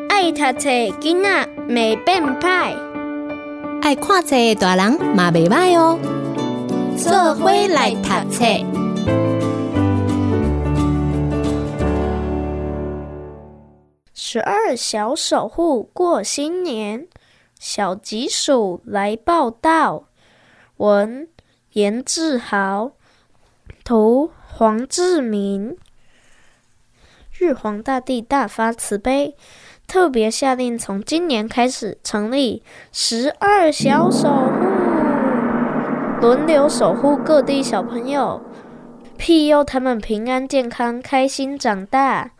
[0.08, 0.68] 爱读册
[1.00, 2.76] 囡仔没变歹，
[3.82, 5.98] 爱看册大人嘛袂歹哦。
[6.96, 8.44] 做伙来读册。
[14.14, 17.06] 十二小守护过新年，
[17.62, 20.06] 小吉鼠来报道。
[20.78, 21.28] 文：
[21.74, 22.90] 严志豪，
[23.84, 25.76] 图：黄志明。
[27.38, 29.36] 玉皇大帝大发慈悲，
[29.86, 38.42] 特别下令从今年开始成立十二小守护，轮流守护各地小朋友，
[39.16, 42.32] 庇佑他们平安健康、开心长大。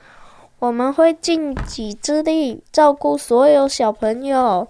[0.59, 4.69] 我们会尽己之力照顾所有小朋友。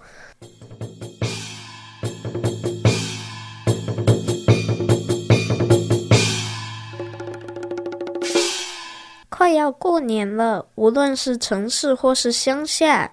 [9.43, 13.11] 快要过年了，无论是城市或是乡下，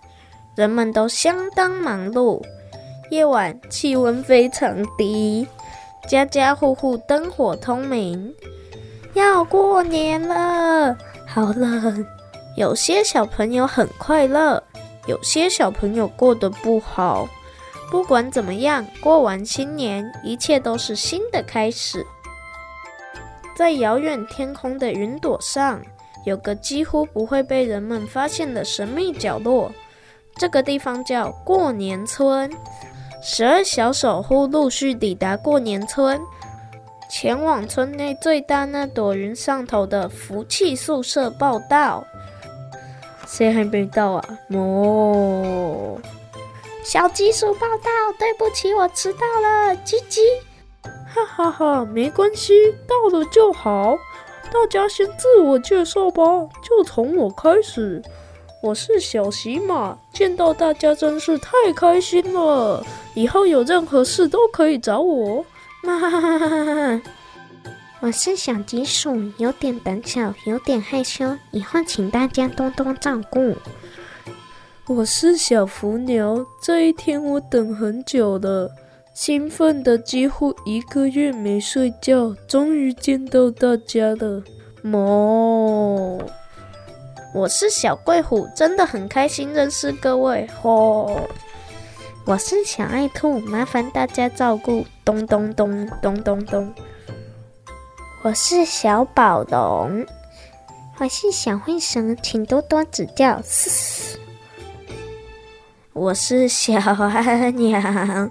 [0.55, 2.41] 人们都相当忙碌。
[3.11, 5.45] 夜晚气温非常低，
[6.09, 8.33] 家家户户灯火通明。
[9.15, 12.07] 要过年了，好冷。
[12.57, 14.63] 有些小朋友很快乐，
[15.09, 17.29] 有些小朋友过得不好。
[17.91, 22.07] 不管怎么样，过完新年，一切都是新的开始。
[23.57, 25.83] 在遥远天空的云朵上，
[26.31, 29.73] 有个几乎不会被人们发现的神秘角落。
[30.37, 32.49] 这个地方叫过年村。
[33.21, 36.19] 十二小守护陆续抵达过年村，
[37.11, 42.07] 前往村内最大那朵云上头的福气宿舍报道。
[43.27, 44.39] 谁还没到啊？
[44.55, 45.99] 哦，
[46.85, 50.21] 小鸡鼠报道，对不起，我迟到了，叽叽。
[50.83, 52.55] 哈哈哈，没关系，
[52.89, 53.99] 到了就好。
[54.53, 56.23] 大家先自我介绍吧，
[56.61, 58.03] 就从我开始。
[58.63, 62.85] 我是小喜马，见到大家真是太开心了。
[63.15, 65.45] 以后有任何事都可以找我。
[65.83, 67.03] 哈哈哈哈哈。
[68.01, 73.55] 我是小吉鼠，有点胆小，有点害羞，以后请大家多多照顾。
[74.89, 78.71] 我是小福牛，这一天我等很久了，
[79.13, 84.43] 兴奋的几乎一个月没睡觉，终于见到大家了。
[84.83, 86.23] 哞！
[87.35, 90.49] 我是小贵虎，真的很开心认识各位。
[90.63, 91.29] 吼！
[92.25, 94.87] 我是小爱兔，麻烦大家照顾。
[95.05, 96.73] 咚咚咚咚咚咚。
[98.23, 100.07] 我是小宝龙，
[100.99, 103.43] 我是小灰熊，请多多指教。
[105.93, 108.31] 我是小阿娘，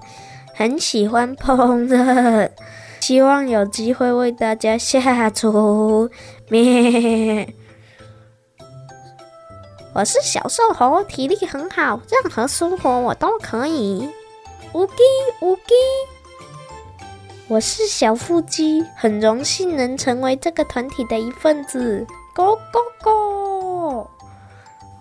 [0.60, 2.50] 很喜欢烹饪，
[3.00, 6.10] 希望有机会为大家下厨。
[6.50, 7.48] 咩？
[9.96, 14.10] 我是小瘦猴，体力很好，任何生活我都可以。
[14.74, 14.94] 乌鸡，
[15.44, 15.62] 乌鸡。
[17.48, 22.06] 我是小腹肌，很荣幸能成为这个团体的一份子。
[22.36, 24.10] Go go go！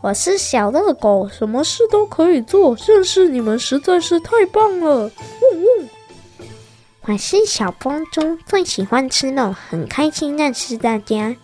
[0.09, 2.75] 我是小乐狗，什么事都可以做。
[2.87, 5.01] 认识你们实在是太棒了。
[5.03, 5.11] 嗡
[5.53, 5.89] 嗡。
[7.03, 11.37] 我是小风中，最喜欢吃肉，很开心认识大家。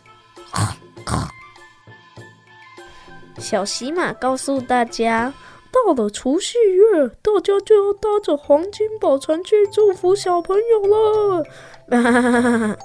[3.37, 5.35] 小喜马告诉大家。
[5.71, 12.79] 到了除夕夜，大家就要搭着黄金宝船去祝福小朋友了。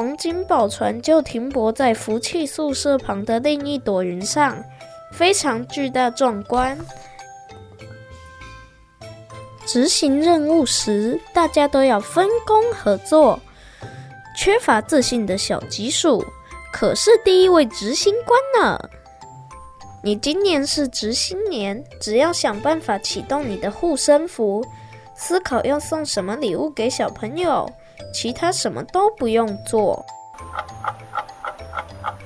[0.00, 4.56] 黄金宝船就停泊在福气宿舍旁的另一朵云上，
[5.12, 6.74] 非常巨大壮观。
[9.66, 13.38] 执行任务时，大家都要分工合作。
[14.34, 16.24] 缺乏自信的小吉鼠
[16.72, 18.80] 可是第一位执行官呢。
[20.02, 24.64] 你今年是执行年，只要想办法启动你的护身符，
[25.14, 27.70] 思考要送什么礼物给小朋友，
[28.12, 30.04] 其他什么都不用做。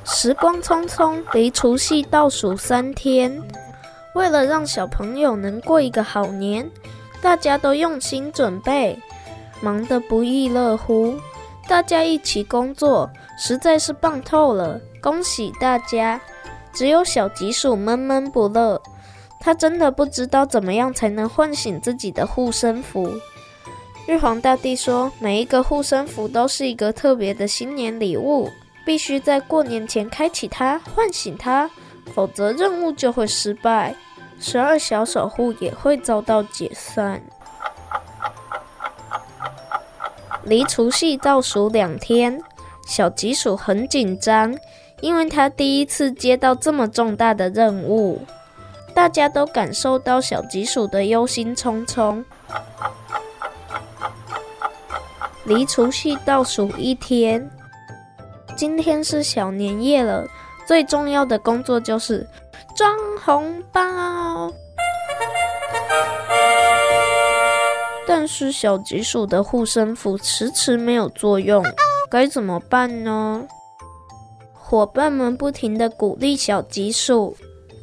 [0.05, 3.43] 时光匆匆，离除夕倒数三天，
[4.15, 6.71] 为了让小朋友能过一个好年，
[7.21, 8.99] 大家都用心准备，
[9.61, 11.19] 忙得不亦乐乎。
[11.67, 16.21] 大家一起工作，实在是棒透了，恭喜大家！
[16.73, 18.81] 只有小吉鼠闷闷不乐，
[19.41, 23.11] 他真的不知道怎么样才能唤醒自己的护身符。
[24.07, 28.51] 玉皇大帝说，每一个护身符都是一个特别的新年礼物，
[28.85, 31.71] 必须在过年前开启它，唤醒它，
[32.15, 33.95] 否则任务就会失败，
[34.39, 37.23] 十二小守护也会遭到解散。
[40.43, 42.39] 离除夕倒数两天，
[42.87, 44.55] 小吉鼠很紧张，
[45.01, 48.21] 因为他第一次接到这么重大的任务。
[48.93, 52.23] 大家都感受到小吉鼠的忧心忡忡。
[55.45, 57.51] 离除夕倒数一天，
[58.57, 60.27] 今天是小年夜了，
[60.67, 62.27] 最重要的工作就是
[62.75, 64.51] 装红包。
[68.07, 71.63] 但是小吉鼠的护身符迟迟没有作用，
[72.11, 73.47] 该怎么办呢？
[74.53, 77.37] 伙伴们不停的鼓励小吉鼠，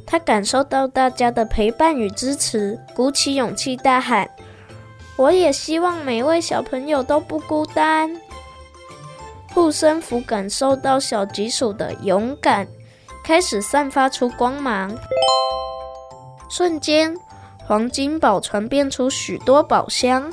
[0.04, 4.28] 他感受到大家的陪伴与支持，鼓起勇气大喊
[5.22, 8.10] ：“我也希望每位小朋友都不孤单。”
[9.54, 12.66] 护身符感受到小吉鼠的勇敢，
[13.22, 14.92] 开始散发出光芒，
[16.50, 17.16] 瞬间。
[17.64, 20.28] 黄金宝船变出许多宝箱，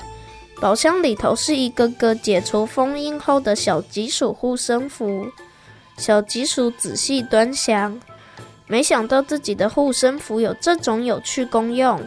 [0.60, 5.28] 宝箱里头是一个个解除封印后的小吉鼠护身符。
[5.98, 8.02] 小吉鼠仔细端详，
[8.66, 12.02] 没想到自己的护身符有这种有趣功用。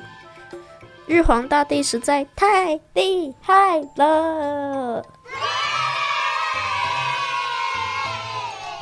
[1.06, 5.04] 玉皇大帝实在太厉害了！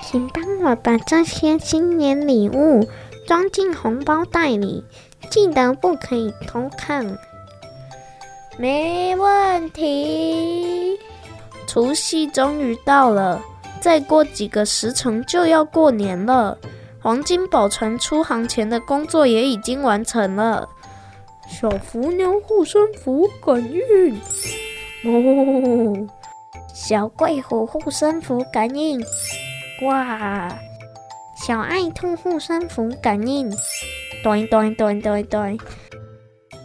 [0.03, 2.89] 请帮我把这些新年礼物
[3.27, 4.85] 装进红包袋里。
[5.31, 7.16] 记得不可以偷看。
[8.59, 10.99] 没问题。
[11.66, 13.41] 除夕终于到了，
[13.81, 16.59] 再过几个时辰就要过年了。
[17.01, 20.68] 黄金宝船出航前的工作也已经完成了。
[21.51, 24.18] 小福娘护身符感应，
[25.05, 26.09] 哦，
[26.72, 29.05] 小贵虎护身符感应，
[29.82, 30.48] 哇，
[31.36, 33.51] 小爱兔护身符感应。
[34.22, 35.59] 对对对对对，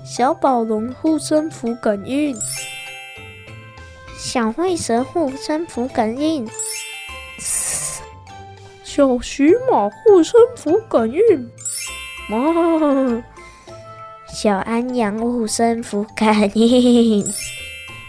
[0.05, 2.35] 小宝龙护身符感应，
[4.17, 6.47] 小灰蛇护身符感应，
[8.83, 11.51] 小徐马护身符感应，
[12.29, 13.23] 哇，
[14.37, 17.23] 小安阳护身符感应，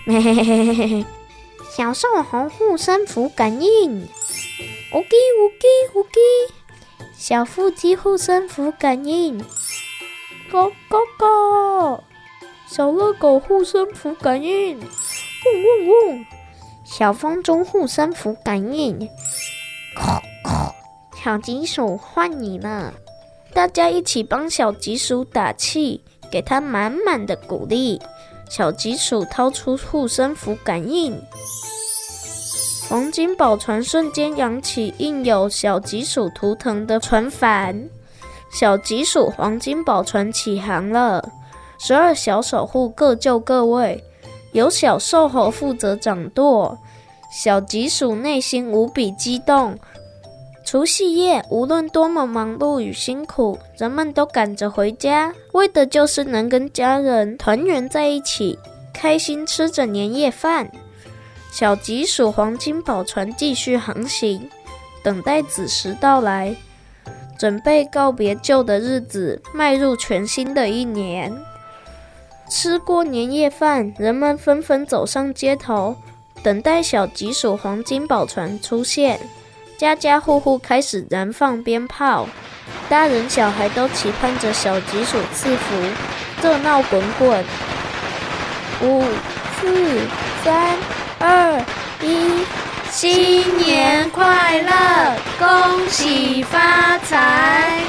[0.06, 1.06] 嘿嘿嘿嘿，
[1.70, 4.02] 小兽猴护身符感应，
[4.92, 6.18] 乌鸡乌鸡乌鸡。
[7.16, 9.38] 小腹肌护身符感应
[10.50, 12.02] ，Go go go！！
[12.66, 16.26] 小乐狗护身符感应，嗡嗡嗡！
[16.84, 19.08] 小风中护身符感应，
[21.22, 22.92] 小吉鼠换你了，
[23.54, 28.00] 大家一起帮小吉鼠打气，给他满满的鼓励。
[28.48, 31.20] 小吉鼠掏出护身符感应。
[32.88, 37.88] 黄金宝船瞬间扬起印有小吉鼠图腾的船帆，
[38.52, 41.28] 小吉鼠黄金宝船起航了。
[41.78, 44.04] 十二小守护各就各位，
[44.52, 46.78] 由小兽猴负责掌舵。
[47.32, 49.76] 小吉鼠内心无比激动。
[50.66, 58.58] 除夕夜，无论多么忙碌与辛苦，人们都赶着回家，为的就是能跟家人团圆在一起，
[58.92, 60.68] 开心吃着年夜饭。
[61.52, 64.50] 小吉鼠黄金宝船继续航行，
[65.04, 66.52] 等待子时到来，
[67.38, 71.32] 准备告别旧的日子，迈入全新的一年。
[72.50, 75.94] 吃过年夜饭，人们纷纷走上街头，
[76.42, 79.20] 等待小吉鼠黄金宝船出现。
[79.78, 82.26] 家家户户开始燃放鞭炮，
[82.88, 85.76] 大人小孩都期盼着小吉鼠赐福，
[86.42, 87.44] 热闹滚滚。
[88.82, 89.04] 五、
[89.60, 90.00] 四、
[90.42, 90.76] 三。
[91.18, 91.64] 二
[92.02, 92.44] 一，
[92.90, 97.80] 新年快乐，恭喜发财！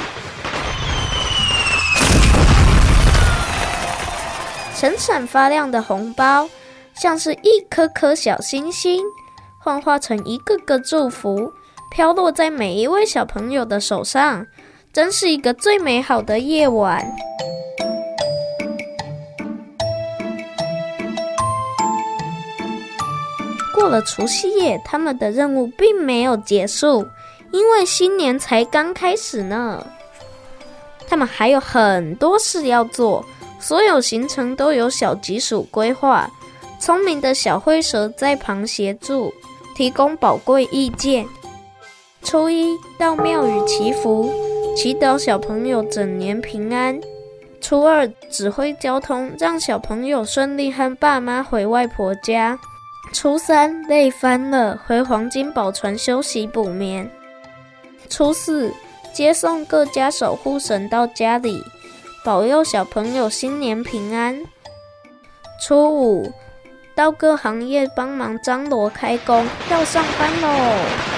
[4.73, 6.49] 闪闪发亮的红包，
[6.93, 9.03] 像是一颗颗小星星，
[9.59, 11.51] 幻化成一个个祝福，
[11.89, 14.45] 飘落在每一位小朋友的手上，
[14.93, 17.05] 真是一个最美好的夜晚。
[23.73, 27.05] 过了除夕夜，他们的任务并没有结束，
[27.51, 29.85] 因为新年才刚开始呢。
[31.07, 33.23] 他们还有很多事要做，
[33.59, 36.29] 所有行程都由小吉鼠规划。
[36.79, 39.33] 聪明的小灰蛇在旁协助，
[39.75, 41.25] 提供宝贵意见。
[42.27, 44.29] 初一到庙宇祈福，
[44.75, 46.99] 祈祷小朋友整年平安。
[47.61, 52.59] 初二指挥交通，让小朋友顺利和爸妈回外婆家。
[53.13, 57.09] 初三累翻了，回黄金宝船休息补眠。
[58.09, 58.73] 初四
[59.13, 61.63] 接送各家守护神到家里，
[62.25, 64.37] 保佑小朋友新年平安。
[65.65, 66.29] 初五
[66.93, 71.16] 到各行业帮忙张罗开工，要上班喽。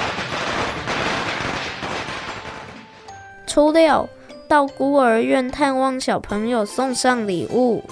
[3.49, 4.07] 初六，
[4.47, 7.83] 到孤儿院探望小朋友，送上礼物。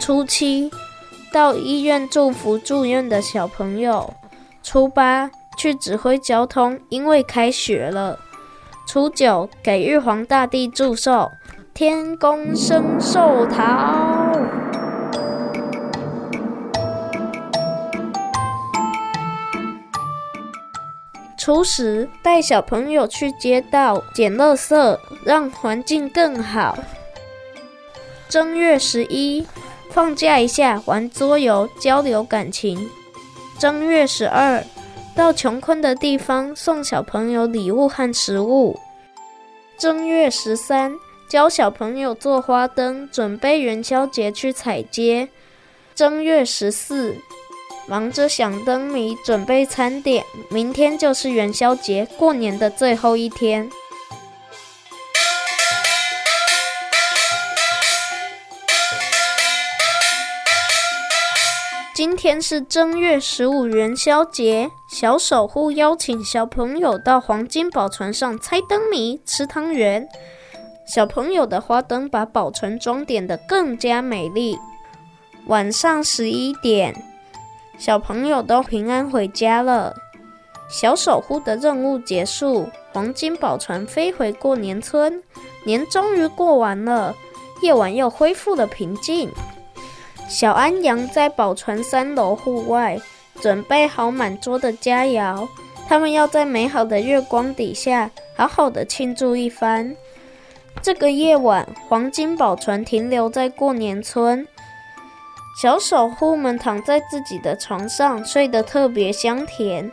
[0.00, 0.70] 初七，
[1.30, 4.14] 到医院祝福住院的小朋友。
[4.62, 8.18] 初八，去指挥交通，因为开学了。
[8.86, 11.30] 初九，给玉皇大帝祝寿，
[11.74, 14.31] 天公生寿桃。
[21.42, 26.78] 初十，带小朋友去街道捡垃圾，让环境更好。
[28.28, 29.44] 正月十一，
[29.90, 32.88] 放假一下，玩桌游，交流感情。
[33.58, 34.64] 正月十二，
[35.16, 38.78] 到穷困的地方送小朋友礼物和食物。
[39.76, 40.94] 正月十三，
[41.28, 45.28] 教小朋友做花灯，准备元宵节去踩街。
[45.92, 47.16] 正月十四。
[47.86, 50.24] 忙着想灯谜，准备餐点。
[50.48, 53.68] 明天就是元宵节，过年的最后一天。
[61.94, 70.08] 今天是正月十五元宵节，小守护邀请小朋友到黄金宝船上猜灯谜、吃汤圆。
[70.86, 74.58] 小朋友的花灯把宝船装点得更加美丽。
[75.46, 77.11] 晚上十一点。
[77.82, 79.92] 小朋友都平安回家了，
[80.70, 85.20] 小守护的任务结束，黄金宝船飞回过年村，
[85.64, 87.12] 年终于过完了，
[87.60, 89.28] 夜晚又恢复了平静。
[90.28, 93.00] 小安阳在宝船三楼户外
[93.40, 95.48] 准备好满桌的佳肴，
[95.88, 99.96] 他们要在美好的月光底下好好的庆祝一番。
[100.80, 104.46] 这个夜晚，黄金宝船停留在过年村。
[105.54, 109.90] 小守护们躺在自己的床上，睡得特别香甜。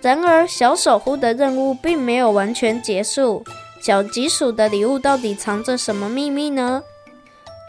[0.00, 3.44] 然而，小守护的任务并没有完全结束。
[3.82, 6.82] 小吉鼠的礼物到底藏着什么秘密呢？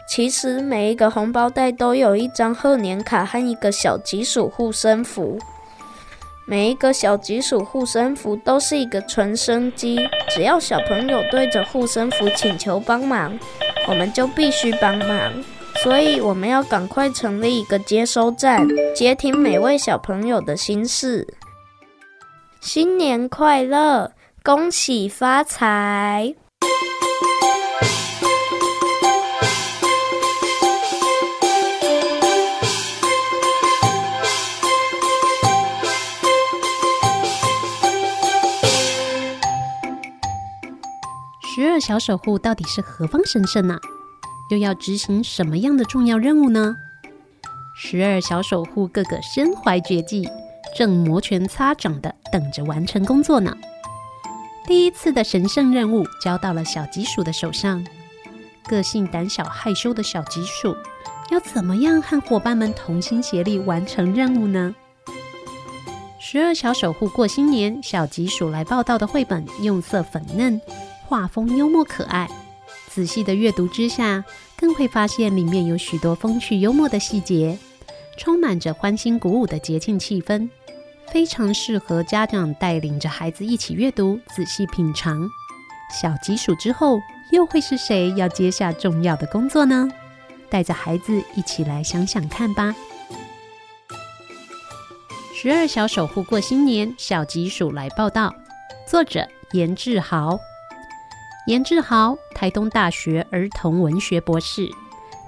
[0.08, 5.38] 其实，每一个红包袋都有一张贺年卡和一个小吉鼠护身符。
[6.44, 10.00] 每一个小吉鼠护身符都是一个传声机，
[10.30, 13.38] 只要小朋友对着护身符请求帮忙，
[13.88, 15.32] 我们就必须帮忙。
[15.82, 21.26] 所以我们要赶快成立一个接收站，接听每位小朋友的心事。
[22.60, 24.12] 新年快乐，
[24.44, 26.36] 恭喜发财！
[41.54, 43.76] 十二小守护到底是何方神圣呢？
[44.52, 46.76] 又要执行什么样的重要任务呢？
[47.74, 50.28] 十二小守护个个身怀绝技，
[50.76, 53.56] 正摩拳擦掌的等着完成工作呢。
[54.66, 57.82] 第一次的神圣任务交到了小吉鼠的手上。
[58.68, 60.76] 个性胆小害羞的小吉鼠，
[61.30, 64.74] 要怎么样和伙伴们同心协力完成任务呢？
[66.20, 70.60] 十二小守护过新年，小吉鼠来报道的绘本用色粉嫩，
[71.06, 72.28] 画风幽默可爱。
[72.94, 74.22] 仔细的阅读之下，
[74.54, 77.58] 更会发现里面有许多风趣幽默的细节，
[78.18, 80.46] 充满着欢欣鼓舞的节庆气氛，
[81.10, 85.26] 非常适合家长带领着孩子一起阅读，仔细品尝。
[86.02, 89.88] 小吉鼠之后，又会是谁要接下重要的工作呢？
[90.50, 92.76] 带着孩子一起来想想看吧。
[95.34, 98.34] 十二小守护过新年，小吉鼠来报道。
[98.86, 100.38] 作者：严志豪。
[101.46, 104.70] 严志豪，台东大学儿童文学博士，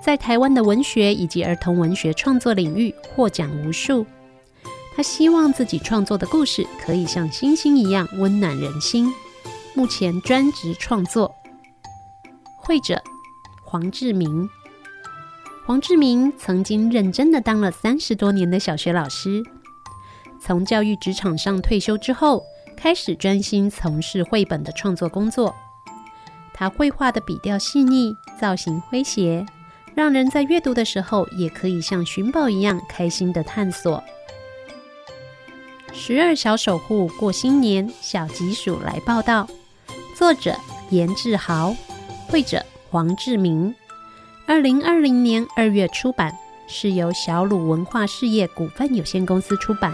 [0.01, 4.07] 在台湾的文学以及儿童文学创作领域获奖无数。
[4.95, 9.13] 他希望自己创作的故事可以像星星一样温暖人心。
[9.75, 11.35] 目前专职创作。
[12.59, 13.03] 绘者
[13.65, 14.49] 黄志明，
[15.67, 19.43] 黄志明曾经认真的当了三十多年的小学老师，
[20.41, 22.45] 从教育职场上退休之后，
[22.77, 25.53] 开始专心从事绘本的创作工作。
[26.55, 29.45] 他绘画的笔调细腻，造型诙谐，
[29.95, 34.03] 让人在阅读的时候也可以像寻宝一样开心的探索。
[35.93, 39.49] 十二小守护过新年，小吉鼠来报道。
[40.17, 40.57] 作者：
[40.91, 41.75] 严志豪，
[42.29, 43.75] 绘者：黄志明。
[44.47, 46.33] 二零二零年二月出版，
[46.69, 49.93] 是由小鲁文化事业股份有限公司出版。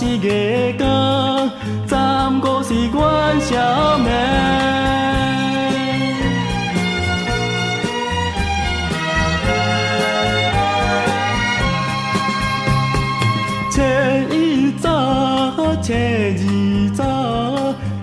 [0.00, 1.50] 生，十四月光，
[1.86, 1.94] 十
[2.40, 4.08] 五是元宵暝。
[13.70, 13.76] 初
[14.34, 14.88] 一早，
[15.82, 16.34] 初二
[16.94, 17.04] 早，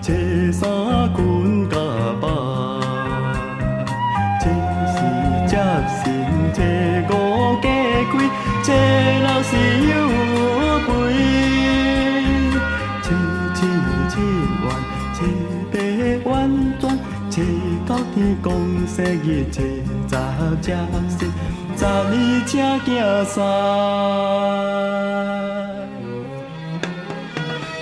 [0.01, 0.05] 初
[0.51, 0.69] 三
[1.13, 1.75] 滚甲
[2.21, 2.25] 饱，
[4.39, 4.45] 初
[4.93, 4.95] 四
[5.47, 5.57] 接
[6.03, 6.05] 神，
[6.53, 6.61] 初
[7.09, 7.17] 五
[7.61, 7.65] 加
[8.11, 8.13] 开。
[8.63, 9.51] 初六是
[18.17, 18.51] 九天公
[18.87, 19.61] 生日，初
[20.09, 20.15] 十
[20.59, 20.75] 正
[21.07, 21.19] 是
[21.77, 22.11] 十二
[22.47, 22.89] 正行
[23.25, 23.35] 三，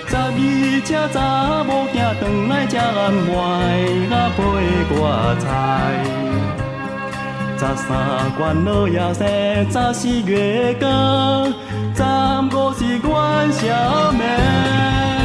[0.06, 0.38] 十二
[0.84, 1.16] 正查
[1.64, 2.86] 某囝转来吃暗
[3.24, 3.34] 糜，
[4.12, 4.38] 啊陪
[4.90, 5.00] 我
[5.40, 5.44] 菜。
[7.56, 9.24] 十三关老爷生，
[9.72, 10.84] 十四月光，
[11.94, 12.02] 十
[12.54, 13.08] 五是元
[13.52, 13.64] 宵
[14.12, 15.15] 暝。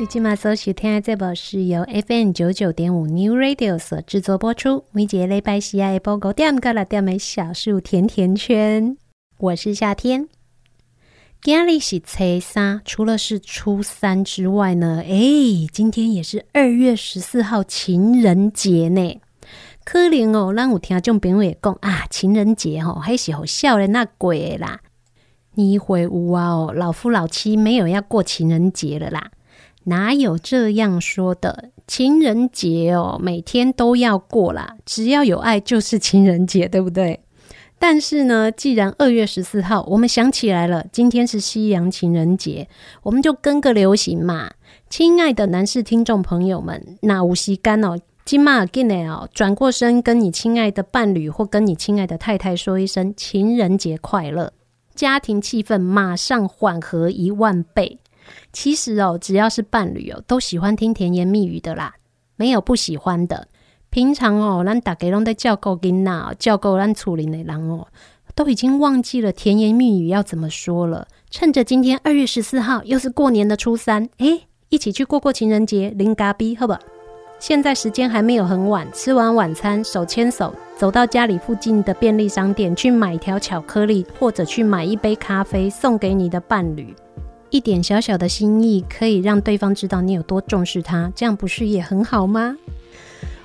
[0.00, 8.96] 你今麦所收听的这部是由 FM 九九点五 New Radio 所制作播出，每节礼拜四下午五点到六点的小树甜甜圈，
[9.36, 10.26] 我是夏天。
[11.42, 19.20] 今日是初三，除了是初三之外呢，诶，今天也是二月十四号情人节呢。
[19.84, 24.80] 可能哦，咱有听众朋友也讲啊，情人节吼、哦，还是好笑的那鬼啦。
[25.56, 29.30] 你回屋啊哦，老夫老妻没有要过情人节了啦，
[29.90, 31.70] 哪有这样说的？
[31.88, 37.18] 情人节哦，每天都要过啦，只要有爱就是情人节，对不对？
[37.76, 42.68] 但是呢，既然二月十四号，我们想起来了，今天是西洋情人节，
[43.02, 44.52] 我们就跟个流行嘛。
[44.88, 54.52] 亲爱的男士听众朋友们，那无锡干哦，今马给你哦，转过身跟你亲爱的伴侣或跟你亲爱的太太说一声情人节快乐，
[54.94, 57.98] 家庭气氛马上缓和一万倍。
[58.52, 61.94] 其实哦，只要是伴侣哦，都喜欢听甜言蜜语的啦，
[62.36, 63.48] 没有不喜欢的。
[63.90, 67.86] 平常哦，咱大家拢在照顾囡仔，照顾咱厝里的人哦，
[68.34, 71.08] 都已经忘记了甜言蜜语要怎么说了。
[71.30, 76.80] 趁着今天二月十四号，又是过年的初三，诶，一起去过过情人节，零咖逼，好不好？
[77.40, 86.94] 现在时间还没有很晚，吃完晚餐，手牵手走到家里附近的便利商店去买条巧克力，或者去买一杯咖啡，送给你的伴侣。
[87.50, 92.56] 一点小小的心意，可以让对方知道你有多重视他，这样不是也很好吗？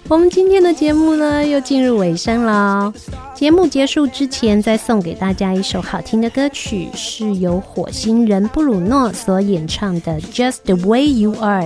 [0.07, 2.93] 我们今天的节目呢，又进入尾声了。
[3.33, 11.63] 节目结束之前，再送给大家一首好听的歌曲，是由火星人布鲁诺所演唱的《Just the Way You Are》。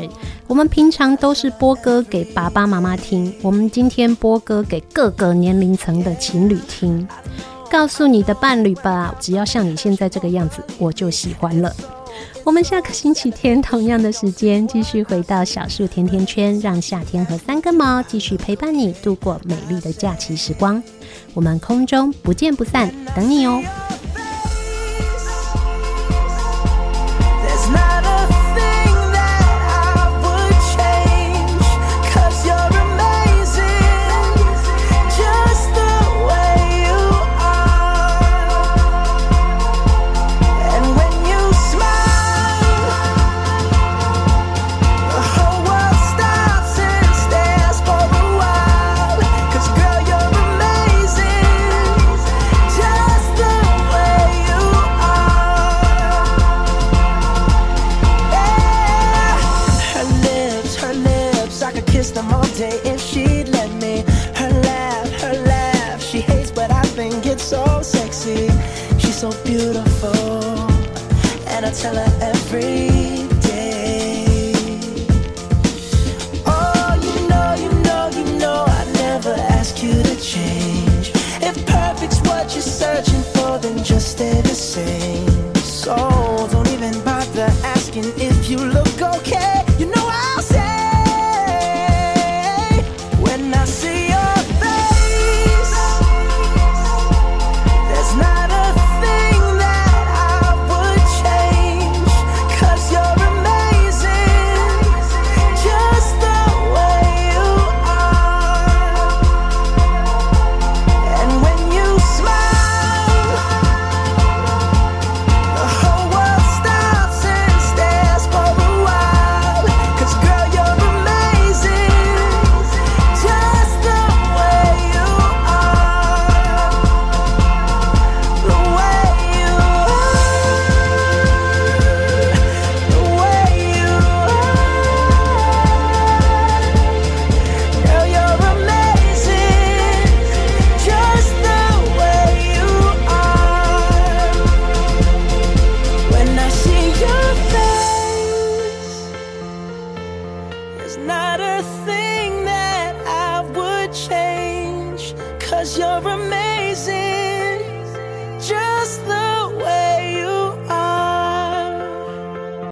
[0.48, 7.06] 我们平常都是播歌给爸爸妈妈听，我们今天播歌给各个年龄层的情侣听。
[7.70, 11.76] 告诉你的伴侣吧，只要像你现在这个样子，我就喜欢了。
[12.44, 20.82] 我们下个星期天同样的时间继续回到小树甜甜圈，让夏天和三根毛继续陪伴你度过美丽的假期时光。
[21.34, 23.62] 我们空中不见不散，等你哦。